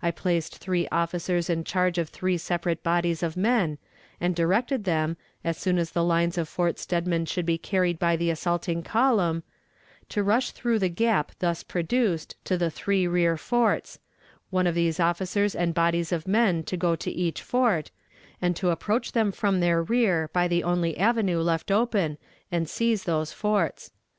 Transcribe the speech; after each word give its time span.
I 0.00 0.10
placed 0.10 0.56
three 0.56 0.88
officers 0.90 1.50
in 1.50 1.62
charge 1.62 1.98
of 1.98 2.08
three 2.08 2.38
separate 2.38 2.82
bodies 2.82 3.22
of 3.22 3.36
men, 3.36 3.76
and 4.18 4.34
directed 4.34 4.84
them, 4.84 5.18
as 5.44 5.58
soon 5.58 5.76
as 5.78 5.90
the 5.90 6.02
lines 6.02 6.38
of 6.38 6.48
Fort 6.48 6.78
Steadman 6.78 7.26
should 7.26 7.44
be 7.44 7.58
carried 7.58 7.98
by 7.98 8.16
the 8.16 8.30
assaulting 8.30 8.82
column, 8.82 9.42
to 10.08 10.22
rush 10.22 10.52
through 10.52 10.78
the 10.78 10.88
gap 10.88 11.32
thus 11.40 11.62
produced 11.62 12.34
to 12.46 12.56
the 12.56 12.70
three 12.70 13.06
rear 13.06 13.36
forts 13.36 13.98
one 14.48 14.66
of 14.66 14.74
these 14.74 14.98
officers 14.98 15.54
and 15.54 15.74
bodies 15.74 16.12
of 16.12 16.26
men 16.26 16.62
to 16.62 16.78
go 16.78 16.96
to 16.96 17.10
each 17.10 17.42
fort, 17.42 17.90
and 18.40 18.56
to 18.56 18.70
approach 18.70 19.12
them 19.12 19.30
from 19.30 19.60
their 19.60 19.82
rear 19.82 20.30
by 20.32 20.48
the 20.48 20.64
only 20.64 20.96
avenue 20.96 21.42
left 21.42 21.70
open 21.70 22.16
and 22.50 22.70
seize 22.70 23.04
those 23.04 23.32
forts. 23.34 23.90